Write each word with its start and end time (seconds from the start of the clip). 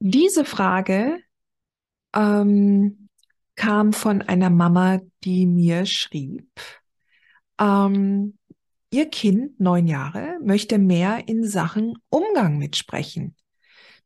Diese 0.00 0.44
Frage 0.44 1.18
ähm, 2.14 3.08
kam 3.56 3.92
von 3.92 4.22
einer 4.22 4.50
Mama, 4.50 5.00
die 5.24 5.44
mir 5.46 5.86
schrieb, 5.86 6.48
ähm, 7.60 8.38
ihr 8.90 9.10
Kind, 9.10 9.58
neun 9.58 9.88
Jahre, 9.88 10.38
möchte 10.40 10.78
mehr 10.78 11.26
in 11.26 11.44
Sachen 11.44 11.98
Umgang 12.10 12.58
mitsprechen. 12.58 13.34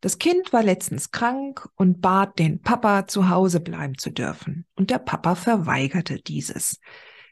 Das 0.00 0.18
Kind 0.18 0.52
war 0.54 0.62
letztens 0.62 1.10
krank 1.10 1.68
und 1.76 2.00
bat 2.00 2.38
den 2.38 2.62
Papa, 2.62 3.06
zu 3.06 3.28
Hause 3.28 3.60
bleiben 3.60 3.98
zu 3.98 4.10
dürfen. 4.10 4.66
Und 4.74 4.90
der 4.90 4.98
Papa 4.98 5.34
verweigerte 5.34 6.20
dieses. 6.20 6.80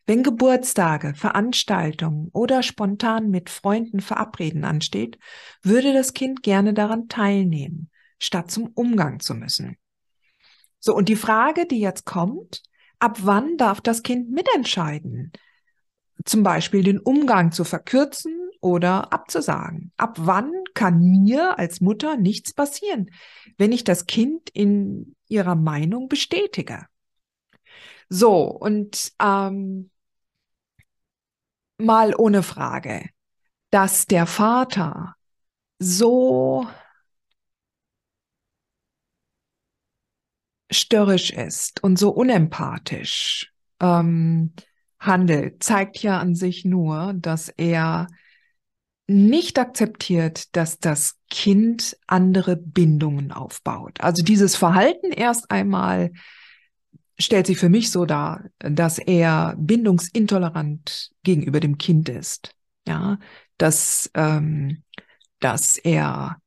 Wenn 0.07 0.23
Geburtstage, 0.23 1.15
Veranstaltungen 1.15 2.29
oder 2.33 2.63
spontan 2.63 3.31
mit 3.31 3.49
Freunden 3.49 4.01
verabreden 4.01 4.65
ansteht, 4.65 5.19
würde 5.63 5.95
das 5.95 6.13
Kind 6.13 6.43
gerne 6.43 6.75
daran 6.75 7.09
teilnehmen 7.09 7.91
statt 8.21 8.51
zum 8.51 8.69
Umgang 8.75 9.19
zu 9.19 9.35
müssen. 9.35 9.77
So, 10.79 10.95
und 10.95 11.09
die 11.09 11.17
Frage, 11.17 11.67
die 11.67 11.81
jetzt 11.81 12.07
kommt, 12.07 12.63
ab 13.01 13.19
wann 13.23 13.57
darf 13.57 13.81
das 13.81 14.03
Kind 14.03 14.31
mitentscheiden? 14.31 15.33
Zum 16.25 16.43
Beispiel 16.43 16.85
den 16.85 16.99
Umgang 16.99 17.51
zu 17.51 17.65
verkürzen 17.65 18.51
oder 18.61 19.13
abzusagen. 19.13 19.93
Ab 19.97 20.17
wann 20.21 20.53
kann 20.75 21.01
mir 21.01 21.59
als 21.59 21.81
Mutter 21.81 22.17
nichts 22.17 22.53
passieren, 22.53 23.11
wenn 23.59 23.73
ich 23.73 23.85
das 23.85 24.07
Kind 24.07 24.51
in 24.51 25.17
ihrer 25.29 25.55
Meinung 25.55 26.09
bestätige? 26.09 26.87
So, 28.09 28.45
und 28.45 29.13
ähm, 29.21 29.91
mal 31.79 32.15
ohne 32.15 32.43
Frage, 32.43 33.09
dass 33.71 34.07
der 34.07 34.27
Vater 34.27 35.15
so 35.79 36.67
störrisch 40.71 41.31
ist 41.31 41.83
und 41.83 41.99
so 41.99 42.11
unempathisch 42.11 43.53
ähm, 43.81 44.53
handelt, 44.99 45.63
zeigt 45.63 46.03
ja 46.03 46.19
an 46.19 46.35
sich 46.35 46.65
nur, 46.65 47.15
dass 47.15 47.49
er 47.49 48.07
nicht 49.07 49.59
akzeptiert, 49.59 50.55
dass 50.55 50.79
das 50.79 51.17
Kind 51.31 51.97
andere 52.07 52.57
Bindungen 52.57 53.33
aufbaut. 53.33 54.01
Also 54.01 54.23
dieses 54.23 54.55
Verhalten 54.55 55.11
erst 55.11 55.51
einmal 55.51 56.13
stellt 57.19 57.47
sich 57.47 57.59
für 57.59 57.69
mich 57.69 57.91
so 57.91 58.05
dar, 58.07 58.45
dass 58.59 58.99
er 58.99 59.57
bindungsintolerant 59.59 61.11
gegenüber 61.25 61.61
dem 61.61 61.77
Kind 61.77 62.09
ist. 62.09 62.55
Ja, 62.87 63.19
dass, 63.59 64.11
ähm, 64.15 64.83
dass 65.41 65.77
er 65.77 66.41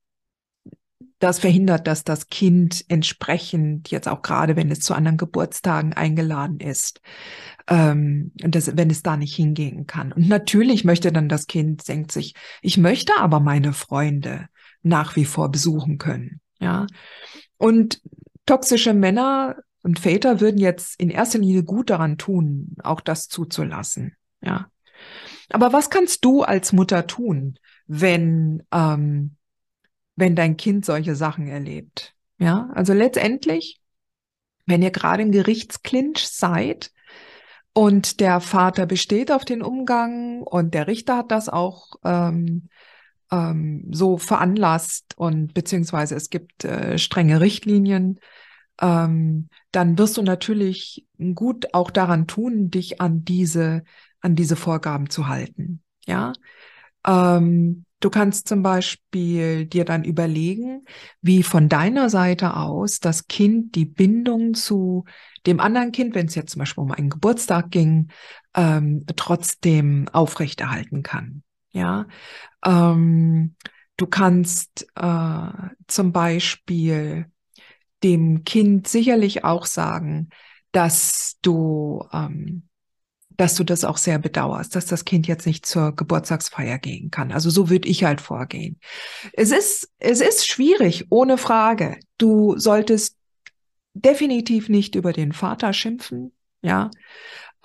das 1.24 1.40
verhindert, 1.40 1.88
dass 1.88 2.04
das 2.04 2.28
Kind 2.28 2.84
entsprechend 2.90 3.90
jetzt 3.92 4.08
auch 4.10 4.22
gerade, 4.22 4.56
wenn 4.56 4.70
es 4.70 4.82
zu 4.82 4.94
anderen 4.94 5.18
Geburtstagen 5.18 5.94
eingeladen 5.94 6.60
ist, 6.60 7.02
ähm, 7.68 8.32
dass, 8.36 8.76
wenn 8.76 8.90
es 8.90 9.04
da 9.04 9.16
nicht 9.16 9.34
hingehen 9.34 9.88
kann. 9.88 10.12
Und 10.12 10.28
natürlich 10.28 10.84
möchte 10.84 11.14
dann 11.14 11.30
das 11.30 11.48
Kind, 11.48 11.88
denkt 11.88 12.12
sich, 12.12 12.36
ich 12.62 12.78
möchte 12.78 13.14
aber 13.18 13.40
meine 13.40 13.72
Freunde 13.72 14.48
nach 14.82 15.16
wie 15.16 15.24
vor 15.24 15.50
besuchen 15.50 15.98
können. 15.98 16.42
Ja. 16.60 16.88
Und 17.58 18.02
toxische 18.46 18.94
Männer 18.94 19.56
und 19.82 20.00
Väter 20.00 20.42
würden 20.42 20.60
jetzt 20.60 21.00
in 21.00 21.10
erster 21.10 21.40
Linie 21.40 21.64
gut 21.64 21.90
daran 21.90 22.18
tun, 22.18 22.76
auch 22.84 23.00
das 23.00 23.30
zuzulassen. 23.30 24.18
Ja. 24.42 24.68
Aber 25.50 25.72
was 25.72 25.90
kannst 25.90 26.26
du 26.26 26.42
als 26.44 26.74
Mutter 26.74 27.08
tun, 27.08 27.58
wenn 27.88 28.64
ähm, 28.74 29.38
wenn 30.16 30.36
dein 30.36 30.58
Kind 30.58 30.86
solche 30.86 31.16
Sachen 31.16 31.48
erlebt. 31.48 32.14
Ja, 32.38 32.70
also 32.74 32.94
letztendlich, 32.94 33.82
wenn 34.66 34.82
ihr 34.82 34.92
gerade 34.92 35.24
im 35.24 35.32
Gerichtsklinch 35.32 36.28
seid 36.28 36.92
und 37.74 38.20
der 38.20 38.40
Vater 38.40 38.86
besteht 38.86 39.32
auf 39.32 39.46
den 39.46 39.62
Umgang 39.62 40.42
und 40.42 40.74
der 40.74 40.88
Richter 40.88 41.18
hat 41.18 41.32
das 41.32 41.50
auch 41.50 41.94
ähm, 42.04 42.70
ähm, 43.32 43.88
so 43.92 44.18
veranlasst 44.18 45.18
und 45.18 45.54
beziehungsweise 45.54 46.16
es 46.16 46.30
gibt 46.30 46.66
äh, 46.66 46.98
strenge 46.98 47.42
Richtlinien, 47.42 48.20
ähm, 48.82 49.50
dann 49.72 49.98
wirst 49.98 50.18
du 50.18 50.22
natürlich 50.22 51.08
gut 51.34 51.74
auch 51.74 51.92
daran 51.92 52.28
tun, 52.28 52.70
dich 52.70 53.02
an 53.02 53.24
diese 53.24 53.84
an 54.22 54.36
diese 54.36 54.56
Vorgaben 54.56 55.10
zu 55.10 55.28
halten. 55.28 55.84
Ja, 56.06 56.34
ähm, 57.06 57.86
Du 58.04 58.10
kannst 58.10 58.50
zum 58.50 58.64
Beispiel 58.64 59.66
dir 59.66 59.86
dann 59.86 60.04
überlegen, 60.04 60.84
wie 61.22 61.42
von 61.42 61.70
deiner 61.70 62.10
Seite 62.10 62.58
aus 62.58 63.00
das 63.00 63.30
Kind 63.30 63.76
die 63.76 63.86
Bindung 63.86 64.56
zu 64.56 65.06
dem 65.46 65.62
anderen 65.62 65.94
Kind, 65.94 66.14
wenn 66.14 66.26
es 66.26 66.36
jetzt 66.36 66.52
zum 66.52 66.60
Beispiel 66.60 66.84
um 66.84 66.92
einen 66.92 67.10
Geburtstag 67.10 67.72
ging, 67.72 68.10
ähm, 68.56 69.06
trotzdem 69.16 70.10
aufrechterhalten 70.12 71.02
kann. 71.02 71.44
Ja, 71.72 72.08
ähm, 72.66 73.56
du 73.96 74.06
kannst 74.06 74.86
äh, 74.96 75.48
zum 75.88 76.12
Beispiel 76.12 77.28
dem 78.04 78.44
Kind 78.44 78.90
sicherlich 78.90 79.46
auch 79.46 79.66
sagen, 79.66 80.28
dass 80.74 81.38
du 81.42 82.06
ähm, 82.12 82.68
dass 83.38 83.56
du 83.56 83.64
das 83.64 83.84
auch 83.84 83.98
sehr 83.98 84.20
bedauerst, 84.20 84.76
dass 84.76 84.86
das 84.86 85.06
Kind 85.06 85.28
jetzt 85.28 85.46
nicht 85.46 85.66
zur 85.66 85.96
Geburtstagsfeier 85.96 86.78
gehen 86.78 87.12
kann. 87.12 87.32
Also 87.32 87.50
so 87.50 87.70
würde 87.70 87.88
ich 87.88 88.04
halt 88.04 88.22
vorgehen. 88.22 88.80
Es 89.34 89.52
ist, 89.52 89.90
es 90.00 90.22
ist 90.22 90.48
schwierig, 90.48 91.06
ohne 91.10 91.38
Frage. 91.38 91.98
Du 92.18 92.58
solltest 92.58 93.18
definitiv 93.94 94.70
nicht 94.70 94.96
über 94.96 95.14
den 95.14 95.34
Vater 95.34 95.74
schimpfen, 95.74 96.34
ja. 96.62 96.90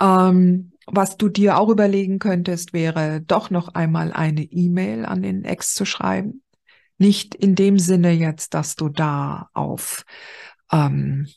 Ähm, 0.01 0.73
was 0.87 1.17
du 1.17 1.29
dir 1.29 1.59
auch 1.59 1.69
überlegen 1.69 2.19
könntest, 2.19 2.73
wäre 2.73 3.21
doch 3.21 3.51
noch 3.51 3.75
einmal 3.75 4.13
eine 4.13 4.43
E-Mail 4.43 5.05
an 5.05 5.23
den 5.23 5.45
Ex 5.45 5.75
zu 5.75 5.85
schreiben. 5.85 6.43
Nicht 6.97 7.35
in 7.35 7.55
dem 7.55 7.79
Sinne 7.79 8.13
jetzt, 8.13 8.55
dass 8.55 8.75
du 8.75 8.89
da 8.89 9.51
auf 9.53 10.05
ähm, 10.73 11.29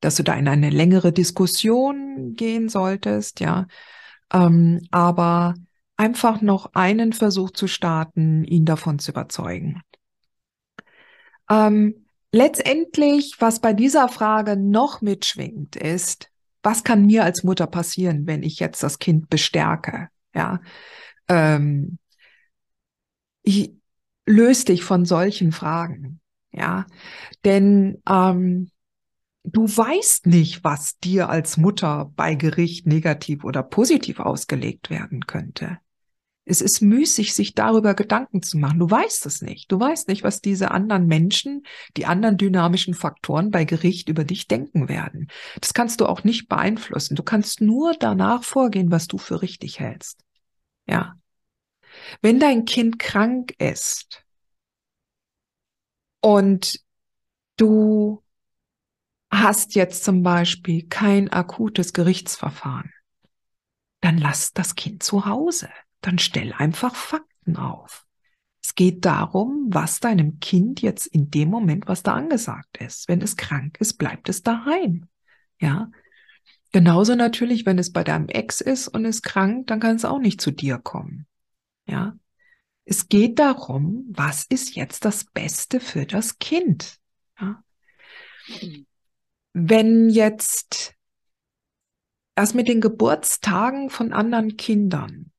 dass 0.00 0.16
du 0.16 0.22
da 0.22 0.34
in 0.34 0.48
eine 0.48 0.70
längere 0.70 1.12
Diskussion 1.12 2.34
gehen 2.36 2.68
solltest, 2.68 3.40
ja. 3.40 3.66
Ähm, 4.32 4.80
aber 4.90 5.54
einfach 5.96 6.40
noch 6.40 6.74
einen 6.74 7.12
Versuch 7.12 7.50
zu 7.50 7.66
starten, 7.66 8.44
ihn 8.44 8.64
davon 8.64 8.98
zu 8.98 9.10
überzeugen. 9.10 9.82
Ähm, 11.50 12.06
letztendlich, 12.32 13.36
was 13.40 13.60
bei 13.60 13.72
dieser 13.72 14.08
Frage 14.08 14.56
noch 14.56 15.00
mitschwingt, 15.00 15.76
ist, 15.76 16.30
was 16.62 16.84
kann 16.84 17.06
mir 17.06 17.24
als 17.24 17.42
Mutter 17.42 17.66
passieren, 17.66 18.26
wenn 18.26 18.42
ich 18.42 18.60
jetzt 18.60 18.82
das 18.82 18.98
Kind 18.98 19.28
bestärke? 19.28 20.08
Ja, 20.34 20.60
ähm, 21.28 21.98
ich, 23.42 23.72
löse 24.30 24.66
dich 24.66 24.84
von 24.84 25.04
solchen 25.04 25.52
Fragen. 25.52 26.20
Ja, 26.52 26.86
denn 27.44 28.02
ähm, 28.08 28.70
du 29.44 29.64
weißt 29.64 30.26
nicht, 30.26 30.64
was 30.64 30.98
dir 30.98 31.28
als 31.28 31.56
Mutter 31.56 32.12
bei 32.16 32.34
Gericht 32.34 32.86
negativ 32.86 33.44
oder 33.44 33.62
positiv 33.62 34.20
ausgelegt 34.20 34.90
werden 34.90 35.26
könnte. 35.26 35.78
Es 36.44 36.60
ist 36.60 36.80
müßig, 36.80 37.34
sich 37.34 37.54
darüber 37.54 37.94
Gedanken 37.94 38.42
zu 38.42 38.58
machen. 38.58 38.80
Du 38.80 38.90
weißt 38.90 39.24
es 39.26 39.40
nicht. 39.40 39.70
Du 39.70 39.78
weißt 39.78 40.08
nicht, 40.08 40.24
was 40.24 40.40
diese 40.40 40.72
anderen 40.72 41.06
Menschen, 41.06 41.62
die 41.96 42.06
anderen 42.06 42.38
dynamischen 42.38 42.94
Faktoren 42.94 43.50
bei 43.50 43.64
Gericht 43.64 44.08
über 44.08 44.24
dich 44.24 44.48
denken 44.48 44.88
werden. 44.88 45.28
Das 45.60 45.74
kannst 45.74 46.00
du 46.00 46.06
auch 46.06 46.24
nicht 46.24 46.48
beeinflussen. 46.48 47.14
Du 47.14 47.22
kannst 47.22 47.60
nur 47.60 47.94
danach 47.98 48.42
vorgehen, 48.42 48.90
was 48.90 49.06
du 49.06 49.16
für 49.16 49.42
richtig 49.42 49.78
hältst. 49.78 50.24
Ja. 50.88 51.14
Wenn 52.20 52.40
dein 52.40 52.64
Kind 52.64 52.98
krank 52.98 53.54
ist 53.58 54.24
und 56.20 56.80
du 57.56 58.22
hast 59.30 59.74
jetzt 59.74 60.04
zum 60.04 60.22
Beispiel 60.22 60.86
kein 60.88 61.30
akutes 61.30 61.92
Gerichtsverfahren, 61.92 62.92
dann 64.00 64.18
lass 64.18 64.52
das 64.52 64.74
Kind 64.74 65.02
zu 65.02 65.26
Hause. 65.26 65.68
Dann 66.00 66.18
stell 66.18 66.52
einfach 66.54 66.94
Fakten 66.94 67.56
auf. 67.56 68.06
Es 68.62 68.74
geht 68.74 69.04
darum, 69.04 69.66
was 69.68 70.00
deinem 70.00 70.38
Kind 70.40 70.82
jetzt 70.82 71.06
in 71.06 71.30
dem 71.30 71.48
Moment, 71.48 71.88
was 71.88 72.02
da 72.02 72.14
angesagt 72.14 72.78
ist. 72.78 73.08
Wenn 73.08 73.22
es 73.22 73.36
krank 73.36 73.78
ist, 73.80 73.94
bleibt 73.94 74.28
es 74.28 74.42
daheim. 74.42 75.08
Ja. 75.60 75.90
Genauso 76.72 77.14
natürlich, 77.14 77.66
wenn 77.66 77.78
es 77.78 77.92
bei 77.92 78.04
deinem 78.04 78.28
Ex 78.28 78.60
ist 78.60 78.88
und 78.88 79.04
ist 79.04 79.22
krank, 79.22 79.66
dann 79.66 79.80
kann 79.80 79.96
es 79.96 80.04
auch 80.04 80.18
nicht 80.18 80.40
zu 80.40 80.50
dir 80.50 80.78
kommen. 80.78 81.26
Ja. 81.86 82.16
Es 82.84 83.08
geht 83.08 83.38
darum, 83.38 84.06
was 84.10 84.44
ist 84.44 84.74
jetzt 84.74 85.04
das 85.04 85.24
Beste 85.24 85.80
für 85.80 86.06
das 86.06 86.38
Kind? 86.38 86.98
Ja. 87.40 87.62
Wenn 89.52 90.08
jetzt 90.08 90.94
das 92.34 92.54
mit 92.54 92.68
den 92.68 92.80
Geburtstagen 92.80 93.90
von 93.90 94.12
anderen 94.12 94.56
Kindern, 94.56 95.32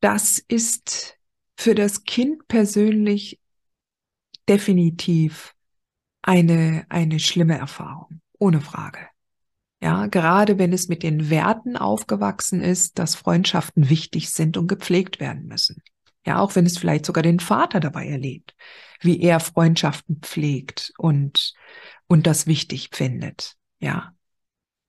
das 0.00 0.38
ist 0.38 1.18
für 1.56 1.74
das 1.74 2.04
Kind 2.04 2.46
persönlich 2.46 3.40
definitiv 4.48 5.54
eine, 6.22 6.86
eine 6.88 7.18
schlimme 7.18 7.58
Erfahrung, 7.58 8.20
ohne 8.38 8.60
Frage. 8.60 9.00
Ja, 9.80 10.06
gerade 10.06 10.58
wenn 10.58 10.72
es 10.72 10.88
mit 10.88 11.02
den 11.02 11.30
Werten 11.30 11.76
aufgewachsen 11.76 12.60
ist, 12.60 12.98
dass 12.98 13.14
Freundschaften 13.14 13.90
wichtig 13.90 14.30
sind 14.30 14.56
und 14.56 14.66
gepflegt 14.66 15.20
werden 15.20 15.46
müssen. 15.46 15.82
Ja, 16.28 16.40
auch 16.40 16.56
wenn 16.56 16.66
es 16.66 16.76
vielleicht 16.76 17.06
sogar 17.06 17.22
den 17.22 17.40
Vater 17.40 17.80
dabei 17.80 18.06
erlebt, 18.06 18.54
wie 19.00 19.18
er 19.22 19.40
Freundschaften 19.40 20.18
pflegt 20.20 20.92
und, 20.98 21.54
und 22.06 22.26
das 22.26 22.46
wichtig 22.46 22.90
findet. 22.92 23.56
Ja. 23.80 24.12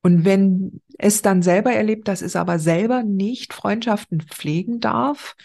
Und 0.01 0.25
wenn 0.25 0.81
es 0.97 1.21
dann 1.21 1.41
selber 1.41 1.71
erlebt, 1.71 2.09
dass 2.09 2.21
es 2.21 2.35
aber 2.35 2.59
selber 2.59 3.03
nicht 3.03 3.53
Freundschaften 3.53 4.19
pflegen 4.19 4.81
darf, 4.81 5.37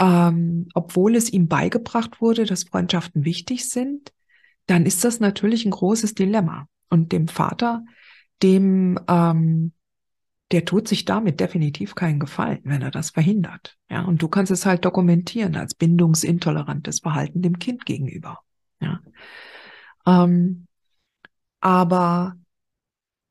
ähm, 0.00 0.66
obwohl 0.74 1.14
es 1.14 1.32
ihm 1.32 1.46
beigebracht 1.46 2.20
wurde, 2.20 2.44
dass 2.44 2.64
Freundschaften 2.64 3.24
wichtig 3.24 3.70
sind, 3.70 4.12
dann 4.66 4.84
ist 4.84 5.04
das 5.04 5.20
natürlich 5.20 5.64
ein 5.64 5.70
großes 5.70 6.16
Dilemma. 6.16 6.66
Und 6.90 7.12
dem 7.12 7.28
Vater, 7.28 7.84
dem, 8.42 8.98
ähm, 9.06 9.74
der 10.52 10.64
tut 10.64 10.86
sich 10.86 11.04
damit 11.04 11.40
definitiv 11.40 11.94
keinen 11.94 12.20
Gefallen, 12.20 12.60
wenn 12.64 12.82
er 12.82 12.90
das 12.90 13.10
verhindert. 13.10 13.76
Ja, 13.90 14.02
und 14.02 14.22
du 14.22 14.28
kannst 14.28 14.52
es 14.52 14.66
halt 14.66 14.84
dokumentieren 14.84 15.56
als 15.56 15.74
bindungsintolerantes 15.74 17.00
Verhalten 17.00 17.42
dem 17.42 17.58
Kind 17.58 17.86
gegenüber. 17.86 18.40
Ja, 18.80 19.00
ähm, 20.06 20.66
aber 21.60 22.36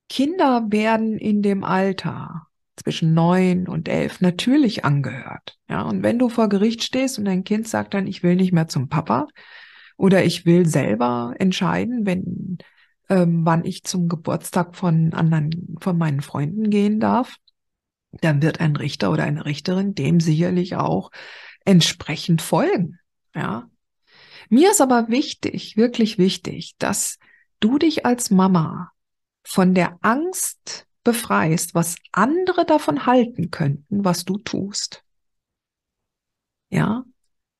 Kinder 0.08 0.66
werden 0.70 1.16
in 1.16 1.42
dem 1.42 1.64
Alter 1.64 2.46
zwischen 2.76 3.14
neun 3.14 3.68
und 3.68 3.88
elf 3.88 4.20
natürlich 4.20 4.84
angehört. 4.84 5.58
Ja, 5.68 5.82
und 5.82 6.02
wenn 6.02 6.18
du 6.18 6.28
vor 6.28 6.48
Gericht 6.48 6.82
stehst 6.82 7.18
und 7.18 7.26
dein 7.26 7.44
Kind 7.44 7.68
sagt 7.68 7.94
dann, 7.94 8.06
ich 8.06 8.22
will 8.22 8.36
nicht 8.36 8.52
mehr 8.52 8.68
zum 8.68 8.88
Papa 8.88 9.28
oder 9.96 10.24
ich 10.24 10.46
will 10.46 10.66
selber 10.66 11.34
entscheiden, 11.38 12.06
wenn, 12.06 12.58
ähm, 13.08 13.44
wann 13.44 13.64
ich 13.64 13.84
zum 13.84 14.08
Geburtstag 14.08 14.76
von 14.76 15.12
anderen, 15.12 15.76
von 15.80 15.98
meinen 15.98 16.20
Freunden 16.20 16.70
gehen 16.70 17.00
darf, 17.00 17.36
dann 18.12 18.42
wird 18.42 18.60
ein 18.60 18.76
Richter 18.76 19.10
oder 19.10 19.24
eine 19.24 19.44
Richterin 19.44 19.94
dem 19.94 20.20
sicherlich 20.20 20.76
auch 20.76 21.10
entsprechend 21.64 22.42
folgen. 22.42 22.98
Ja. 23.34 23.68
Mir 24.48 24.70
ist 24.70 24.80
aber 24.80 25.08
wichtig, 25.08 25.76
wirklich 25.76 26.18
wichtig, 26.18 26.74
dass 26.78 27.18
du 27.60 27.78
dich 27.78 28.04
als 28.04 28.30
Mama 28.30 28.92
von 29.44 29.74
der 29.74 29.98
Angst 30.02 30.86
befreist, 31.04 31.74
was 31.74 31.96
andere 32.12 32.64
davon 32.64 33.06
halten 33.06 33.50
könnten, 33.50 34.04
was 34.04 34.24
du 34.24 34.38
tust. 34.38 35.04
Ja, 36.70 37.04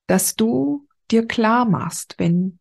dass 0.06 0.37
du 0.37 0.87
dir 1.11 1.27
klar 1.27 1.65
machst, 1.65 2.15
wenn 2.19 2.59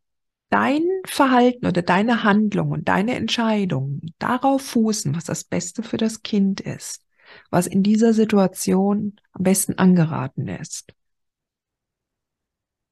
dein 0.51 0.83
Verhalten 1.05 1.65
oder 1.65 1.81
deine 1.81 2.23
Handlung 2.23 2.71
und 2.71 2.87
deine 2.87 3.15
Entscheidungen 3.15 4.13
darauf 4.19 4.61
fußen, 4.61 5.15
was 5.15 5.23
das 5.23 5.45
Beste 5.45 5.81
für 5.81 5.97
das 5.97 6.21
Kind 6.21 6.61
ist, 6.61 7.03
was 7.49 7.65
in 7.67 7.81
dieser 7.81 8.13
Situation 8.13 9.15
am 9.31 9.43
besten 9.43 9.79
angeraten 9.79 10.47
ist, 10.49 10.93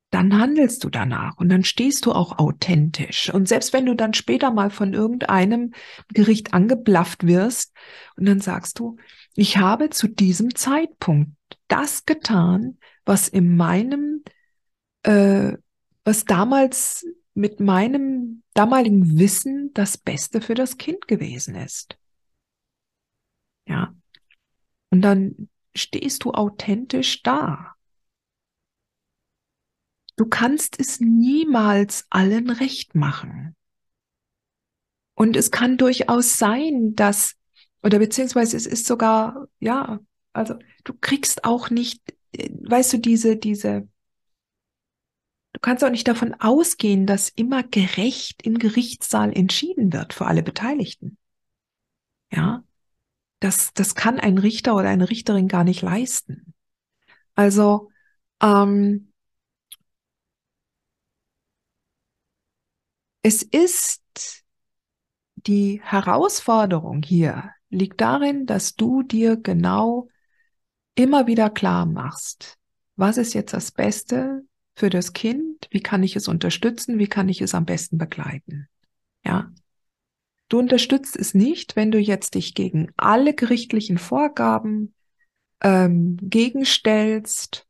dann 0.09 0.39
handelst 0.39 0.83
du 0.83 0.89
danach 0.89 1.37
und 1.37 1.49
dann 1.49 1.63
stehst 1.63 2.05
du 2.05 2.13
auch 2.13 2.39
authentisch. 2.39 3.31
Und 3.31 3.47
selbst 3.47 3.73
wenn 3.73 3.85
du 3.85 3.93
dann 3.93 4.13
später 4.13 4.51
mal 4.51 4.71
von 4.71 4.93
irgendeinem 4.93 5.73
Gericht 6.13 6.53
angeblafft 6.53 7.27
wirst 7.27 7.75
und 8.15 8.25
dann 8.25 8.39
sagst 8.39 8.79
du, 8.79 8.95
ich 9.35 9.57
habe 9.57 9.89
zu 9.89 10.07
diesem 10.07 10.55
Zeitpunkt 10.55 11.33
das 11.67 12.05
getan, 12.05 12.77
was 13.05 13.27
in 13.27 13.55
meinem, 13.55 14.23
äh, 15.03 15.53
was 16.05 16.25
damals 16.25 17.05
mit 17.39 17.61
meinem 17.61 18.43
damaligen 18.53 19.17
Wissen 19.17 19.71
das 19.73 19.97
Beste 19.97 20.41
für 20.41 20.55
das 20.55 20.77
Kind 20.77 21.07
gewesen 21.07 21.55
ist. 21.55 21.97
Ja. 23.65 23.95
Und 24.89 25.01
dann 25.01 25.47
stehst 25.73 26.25
du 26.25 26.33
authentisch 26.33 27.23
da. 27.23 27.75
Du 30.17 30.25
kannst 30.25 30.77
es 30.81 30.99
niemals 30.99 32.05
allen 32.09 32.49
recht 32.49 32.93
machen. 32.93 33.55
Und 35.15 35.37
es 35.37 35.49
kann 35.49 35.77
durchaus 35.77 36.35
sein, 36.35 36.93
dass, 36.95 37.37
oder 37.83 37.99
beziehungsweise 37.99 38.57
es 38.57 38.65
ist 38.65 38.85
sogar, 38.85 39.47
ja, 39.61 40.01
also 40.33 40.55
du 40.83 40.93
kriegst 40.93 41.45
auch 41.45 41.69
nicht, 41.69 42.03
äh, 42.33 42.49
weißt 42.51 42.91
du, 42.91 42.97
diese, 42.97 43.37
diese, 43.37 43.87
du 45.59 45.61
kannst 45.61 45.83
auch 45.83 45.89
nicht 45.89 46.07
davon 46.07 46.33
ausgehen, 46.39 47.05
dass 47.05 47.27
immer 47.27 47.63
gerecht 47.63 48.43
im 48.43 48.59
Gerichtssaal 48.59 49.33
entschieden 49.35 49.91
wird 49.91 50.13
für 50.13 50.25
alle 50.25 50.41
Beteiligten. 50.41 51.17
Ja, 52.31 52.63
das, 53.41 53.73
das 53.73 53.95
kann 53.95 54.19
ein 54.19 54.37
Richter 54.37 54.75
oder 54.75 54.89
eine 54.89 55.09
Richterin 55.09 55.47
gar 55.49 55.65
nicht 55.65 55.81
leisten. 55.81 56.53
Also, 57.35 57.91
ähm, 58.41 59.09
Es 63.21 63.43
ist 63.43 64.01
die 65.35 65.81
Herausforderung 65.83 67.01
hier 67.03 67.51
liegt 67.69 68.01
darin, 68.01 68.45
dass 68.45 68.75
du 68.75 69.03
dir 69.03 69.37
genau 69.37 70.07
immer 70.95 71.27
wieder 71.27 71.49
klar 71.49 71.85
machst, 71.85 72.57
was 72.95 73.17
ist 73.17 73.33
jetzt 73.33 73.53
das 73.53 73.71
Beste 73.71 74.43
für 74.79 74.89
das 74.89 75.13
Kind? 75.13 75.67
Wie 75.71 75.81
kann 75.81 76.03
ich 76.03 76.15
es 76.15 76.27
unterstützen? 76.27 76.99
Wie 76.99 77.07
kann 77.07 77.27
ich 77.27 77.41
es 77.41 77.53
am 77.53 77.65
besten 77.65 77.97
begleiten? 77.97 78.69
Ja. 79.25 79.51
Du 80.47 80.57
unterstützt 80.57 81.17
es 81.17 81.33
nicht, 81.33 81.75
wenn 81.75 81.91
du 81.91 81.99
jetzt 81.99 82.33
dich 82.35 82.55
gegen 82.55 82.89
alle 82.95 83.33
gerichtlichen 83.33 83.97
Vorgaben 83.97 84.95
ähm, 85.61 86.17
gegenstellst 86.21 87.67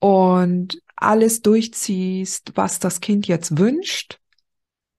und 0.00 0.82
alles 0.96 1.42
durchziehst, 1.42 2.52
was 2.56 2.80
das 2.80 3.00
Kind 3.00 3.28
jetzt 3.28 3.56
wünscht, 3.56 4.18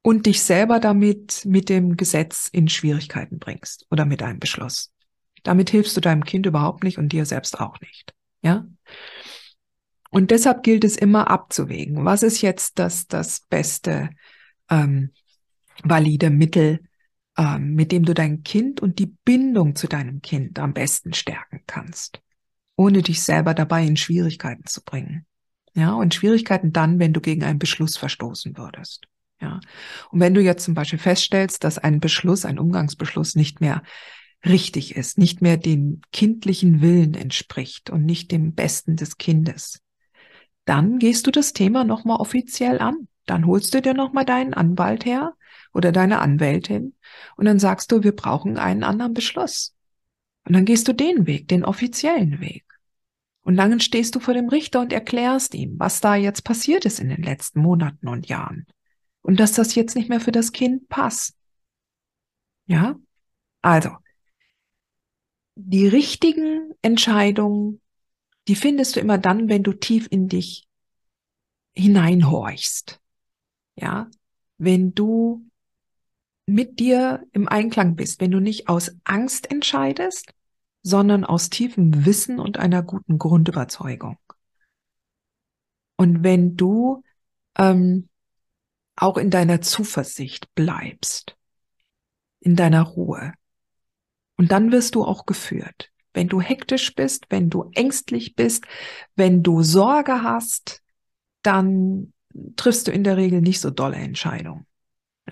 und 0.05 0.25
dich 0.25 0.41
selber 0.41 0.79
damit 0.79 1.45
mit 1.45 1.69
dem 1.69 1.95
Gesetz 1.95 2.49
in 2.51 2.67
Schwierigkeiten 2.67 3.39
bringst 3.39 3.87
oder 3.89 4.05
mit 4.05 4.21
einem 4.21 4.39
Beschluss. 4.39 4.91
Damit 5.43 5.69
hilfst 5.69 5.95
du 5.95 6.01
deinem 6.01 6.25
Kind 6.25 6.45
überhaupt 6.45 6.83
nicht 6.83 6.97
und 6.97 7.09
dir 7.09 7.25
selbst 7.25 7.59
auch 7.59 7.79
nicht. 7.79 8.13
Ja? 8.41 8.67
Und 10.13 10.29
deshalb 10.29 10.61
gilt 10.61 10.83
es 10.83 10.95
immer 10.95 11.31
abzuwägen. 11.31 12.05
Was 12.05 12.21
ist 12.21 12.41
jetzt 12.41 12.77
das, 12.77 13.07
das 13.07 13.41
beste 13.49 14.11
ähm, 14.69 15.09
valide 15.83 16.29
Mittel, 16.29 16.81
ähm, 17.35 17.73
mit 17.73 17.91
dem 17.91 18.05
du 18.05 18.13
dein 18.13 18.43
Kind 18.43 18.79
und 18.79 18.99
die 18.99 19.11
Bindung 19.25 19.75
zu 19.75 19.87
deinem 19.87 20.21
Kind 20.21 20.59
am 20.59 20.71
besten 20.71 21.13
stärken 21.13 21.61
kannst, 21.65 22.21
ohne 22.75 23.01
dich 23.01 23.23
selber 23.23 23.55
dabei 23.55 23.87
in 23.87 23.97
Schwierigkeiten 23.97 24.67
zu 24.67 24.83
bringen. 24.83 25.25
Ja, 25.73 25.93
und 25.93 26.13
Schwierigkeiten 26.13 26.71
dann, 26.71 26.99
wenn 26.99 27.13
du 27.13 27.19
gegen 27.19 27.43
einen 27.43 27.57
Beschluss 27.57 27.97
verstoßen 27.97 28.55
würdest. 28.55 29.07
Ja. 29.41 29.61
Und 30.11 30.19
wenn 30.19 30.35
du 30.35 30.41
jetzt 30.41 30.63
zum 30.63 30.75
Beispiel 30.75 30.99
feststellst, 30.99 31.63
dass 31.63 31.79
ein 31.79 31.99
Beschluss, 31.99 32.45
ein 32.45 32.59
Umgangsbeschluss 32.59 33.33
nicht 33.33 33.61
mehr 33.61 33.81
richtig 34.45 34.95
ist, 34.95 35.17
nicht 35.17 35.41
mehr 35.41 35.57
dem 35.57 36.01
kindlichen 36.11 36.81
Willen 36.81 37.15
entspricht 37.15 37.89
und 37.89 38.05
nicht 38.05 38.31
dem 38.31 38.53
Besten 38.53 38.95
des 38.95 39.17
Kindes, 39.17 39.79
dann 40.65 40.99
gehst 40.99 41.27
du 41.27 41.31
das 41.31 41.53
Thema 41.53 41.83
nochmal 41.83 42.17
offiziell 42.17 42.79
an. 42.79 43.07
Dann 43.25 43.45
holst 43.45 43.73
du 43.73 43.81
dir 43.81 43.93
nochmal 43.93 44.25
deinen 44.25 44.53
Anwalt 44.53 45.05
her 45.05 45.35
oder 45.73 45.91
deine 45.91 46.19
Anwältin 46.19 46.95
und 47.35 47.45
dann 47.45 47.59
sagst 47.59 47.91
du, 47.91 48.03
wir 48.03 48.15
brauchen 48.15 48.57
einen 48.57 48.83
anderen 48.83 49.13
Beschluss. 49.13 49.73
Und 50.45 50.53
dann 50.53 50.65
gehst 50.65 50.87
du 50.87 50.93
den 50.93 51.25
Weg, 51.25 51.47
den 51.47 51.63
offiziellen 51.63 52.41
Weg. 52.41 52.65
Und 53.43 53.57
dann 53.57 53.79
stehst 53.79 54.15
du 54.15 54.19
vor 54.19 54.33
dem 54.33 54.49
Richter 54.49 54.81
und 54.81 54.93
erklärst 54.93 55.53
ihm, 55.53 55.79
was 55.79 56.01
da 56.01 56.15
jetzt 56.15 56.43
passiert 56.43 56.85
ist 56.85 56.99
in 56.99 57.09
den 57.09 57.23
letzten 57.23 57.61
Monaten 57.61 58.07
und 58.07 58.27
Jahren 58.27 58.65
und 59.21 59.39
dass 59.39 59.53
das 59.53 59.73
jetzt 59.75 59.95
nicht 59.95 60.09
mehr 60.09 60.19
für 60.19 60.31
das 60.31 60.51
Kind 60.51 60.87
passt. 60.89 61.35
Ja? 62.67 62.95
Also, 63.61 63.89
die 65.55 65.87
richtigen 65.87 66.73
Entscheidungen, 66.81 67.81
die 68.47 68.55
findest 68.55 68.95
du 68.95 68.99
immer 68.99 69.17
dann, 69.17 69.49
wenn 69.49 69.63
du 69.63 69.73
tief 69.73 70.07
in 70.09 70.27
dich 70.27 70.67
hineinhorchst. 71.75 72.99
Ja? 73.75 74.09
Wenn 74.57 74.93
du 74.93 75.49
mit 76.45 76.79
dir 76.79 77.25
im 77.31 77.47
Einklang 77.47 77.95
bist, 77.95 78.19
wenn 78.19 78.31
du 78.31 78.39
nicht 78.39 78.67
aus 78.67 78.95
Angst 79.05 79.49
entscheidest, 79.49 80.33
sondern 80.81 81.23
aus 81.23 81.49
tiefem 81.49 82.05
Wissen 82.05 82.39
und 82.39 82.57
einer 82.57 82.83
guten 82.83 83.17
Grundüberzeugung. 83.17 84.17
Und 85.95 86.23
wenn 86.23 86.57
du 86.57 87.03
ähm, 87.57 88.09
auch 88.95 89.17
in 89.17 89.29
deiner 89.29 89.61
Zuversicht 89.61 90.53
bleibst, 90.55 91.37
in 92.39 92.55
deiner 92.55 92.81
Ruhe. 92.81 93.33
Und 94.37 94.51
dann 94.51 94.71
wirst 94.71 94.95
du 94.95 95.05
auch 95.05 95.25
geführt. 95.25 95.91
Wenn 96.13 96.27
du 96.27 96.41
hektisch 96.41 96.93
bist, 96.95 97.25
wenn 97.29 97.49
du 97.49 97.71
ängstlich 97.73 98.35
bist, 98.35 98.65
wenn 99.15 99.43
du 99.43 99.63
Sorge 99.63 100.23
hast, 100.23 100.81
dann 101.41 102.13
triffst 102.55 102.87
du 102.87 102.91
in 102.91 103.03
der 103.03 103.17
Regel 103.17 103.41
nicht 103.41 103.59
so 103.59 103.69
dolle 103.69 103.97
Entscheidungen. 103.97 104.65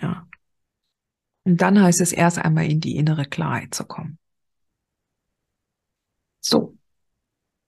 Ja. 0.02 0.28
Und 1.44 1.62
dann 1.62 1.82
heißt 1.82 2.02
es 2.02 2.12
erst 2.12 2.38
einmal 2.38 2.70
in 2.70 2.82
die 2.82 2.96
innere 2.96 3.26
Klarheit 3.26 3.74
zu 3.74 3.86
kommen. 3.86 4.20
So. 6.40 6.78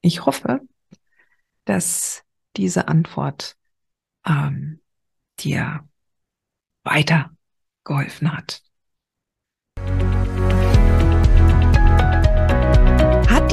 Ich 0.02 0.26
hoffe, 0.26 0.60
dass 1.66 2.24
diese 2.58 2.88
Antwort 2.88 3.56
ähm, 4.26 4.82
dir 5.40 5.88
weitergeholfen 6.84 8.36
hat. 8.36 8.62